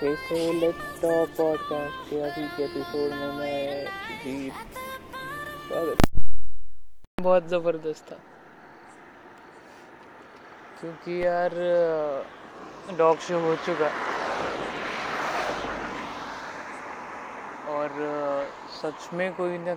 फिर 0.00 0.16
से 0.16 0.60
let's 0.60 1.02
talk 1.02 1.28
podcast 1.28 2.10
के 2.10 2.20
अभी 2.20 2.46
के 2.46 2.64
एपिसोड 2.64 3.10
में 3.10 3.32
मैं 3.32 3.84
जीत 4.24 4.52
बहुत 7.20 7.42
ज़बरदस्त 7.48 8.12
था। 8.12 8.16
क्योंकि 10.80 11.24
यार, 11.24 11.50
डॉग 12.98 13.16
शो 13.16 13.40
हो 13.40 13.54
चुका। 13.54 13.88
और, 17.68 17.88
सच 18.82 19.12
में 19.12 19.32
कोई 19.32 19.58
ना, 19.58 19.72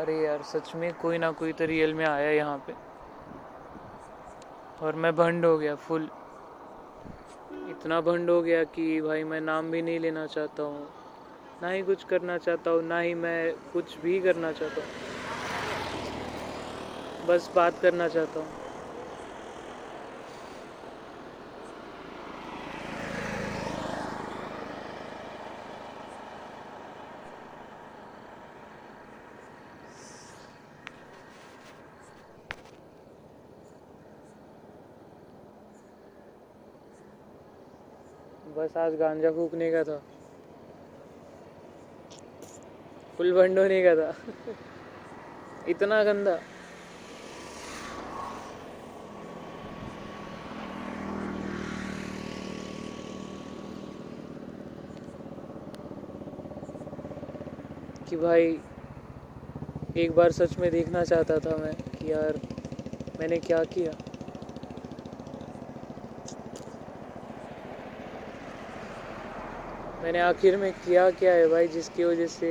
अरे 0.00 0.24
यार, 0.24 0.42
सच 0.42 0.74
में 0.74 0.92
कोई 0.92 1.18
ना 1.18 1.30
कोई 1.30 1.52
तो 1.52 1.66
रियल 1.66 1.94
में 1.94 2.06
आया 2.06 2.30
यहाँ 2.30 2.58
पे। 2.58 2.72
और 4.86 4.94
मैं 4.94 5.16
भंड 5.16 5.44
हो 5.44 5.58
गया 5.58 5.74
फुल 5.74 6.10
इतना 7.80 8.00
भंड 8.00 8.30
हो 8.30 8.40
गया 8.42 8.64
कि 8.64 9.00
भाई 9.00 9.24
मैं 9.24 9.40
नाम 9.40 9.70
भी 9.70 9.82
नहीं 9.82 9.98
लेना 10.00 10.26
चाहता 10.26 10.62
हूँ। 10.62 10.92
ना 11.60 11.70
ही 11.70 11.82
कुछ 11.82 12.04
करना 12.04 12.38
चाहता 12.38 12.70
हूँ, 12.70 12.82
ना 12.82 13.00
ही 13.00 13.14
मैं 13.16 13.54
कुछ 13.72 13.98
भी 14.00 14.20
करना 14.20 14.52
चाहता 14.52 14.80
हूँ। 14.80 14.90
बस 17.22 17.50
बात 17.54 17.78
करना 17.78 18.08
चाहता 18.08 18.40
हूँ। 18.40 18.67
बस 38.56 38.76
आज 38.76 38.94
गांजा 38.94 39.30
फूकने 39.30 39.70
का 39.70 39.82
था। 39.82 39.98
फुल 43.16 43.32
बंड 43.32 43.58
होने 43.58 43.82
का 43.82 43.94
था। 43.94 44.12
इतना 45.68 46.02
गंदा। 46.04 46.36
कि 58.08 58.16
भाई, 58.16 58.56
एक 59.96 60.12
बार 60.12 60.30
सच 60.30 60.58
में 60.58 60.70
देखना 60.70 61.04
चाहता 61.04 61.38
था 61.38 61.56
मैं 61.56 61.74
कि 62.00 62.12
यार, 62.12 62.36
मैंने 63.18 63.38
क्या 63.38 63.64
किया? 63.64 64.07
मैंने 70.08 70.20
आखिर 70.20 70.56
में 70.56 70.72
किया 70.74 71.10
क्या 71.12 71.32
है 71.34 71.46
भाई 71.48 71.68
जिसकी 71.68 72.04
वजह 72.04 72.26
से 72.28 72.50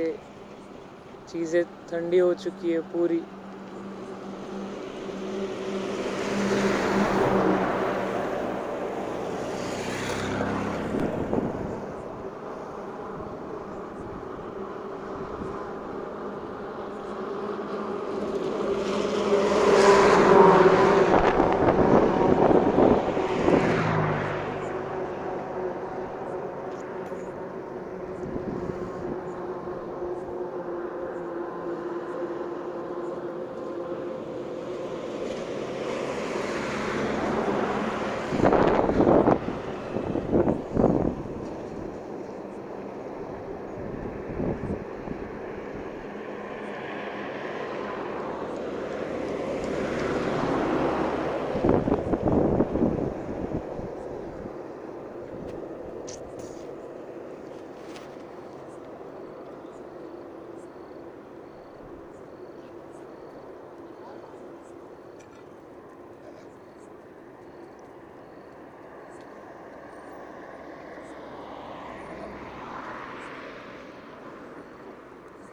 चीज़ें 1.28 1.64
ठंडी 1.88 2.18
हो 2.18 2.32
चुकी 2.36 2.70
है 2.70 2.80
पूरी? 2.82 3.20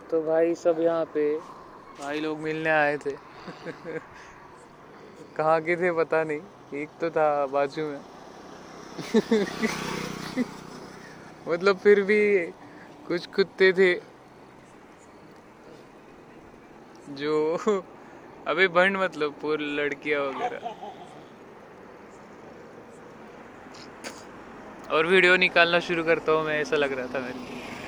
तो 0.10 0.22
भाई 0.24 0.56
सब 0.56 0.80
यहाँ 0.80 1.06
पे 1.14 1.26
भाई 2.00 2.20
लोग 2.20 2.40
मिलने 2.40 2.70
आए 2.72 2.98
थे। 2.98 3.16
कहाँ 5.38 5.60
के 5.62 5.76
थे 5.76 5.92
पता 5.92 6.24
नहीं। 6.24 6.40
एक 6.74 6.90
तो 7.02 7.10
था 7.10 7.46
बाजू 7.46 7.82
में। 7.82 8.00
मतलब 11.48 11.78
फिर 11.78 12.02
भी 12.02 12.46
कुछ 13.08 13.28
कुत्ते 13.28 13.72
थे। 13.72 13.94
जो 17.10 17.58
अबे 18.48 18.68
बंड 18.68 18.98
मतलब 18.98 19.32
पूरी 19.42 19.66
लड़कियाँ 19.76 20.22
वगैरह। 20.22 20.74
और 24.92 25.06
वीडियो 25.06 25.36
निकालना 25.36 25.80
शुरू 25.80 26.04
करता 26.04 26.32
हूँ, 26.32 26.46
मैं, 26.46 26.62
ऐसा 26.62 26.76
लग 26.76 26.92
रहा 26.94 27.08
था 27.08 27.20
मेरे 27.20 27.40
को। 27.40 27.85